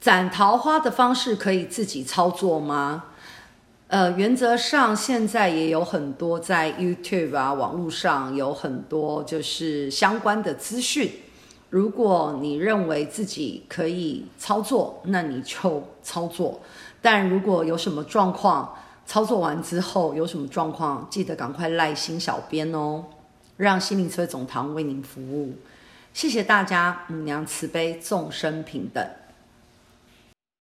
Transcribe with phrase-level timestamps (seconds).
[0.00, 3.04] 斩桃花的方式可以自己操作吗？
[3.88, 11.10] 呃原则上现在也有很多在 youtube 啊网络上有很多就是相关的资讯
[11.70, 16.60] 如果你认为自己可以操作那你就操作。
[17.02, 18.76] 但如果有什么状况
[19.06, 23.04] 操作完之后有什么状况记得赶快赖心小编哦
[23.56, 25.54] 让心灵车总堂为您服务。
[26.14, 29.04] 谢谢大家母娘慈悲众生平等。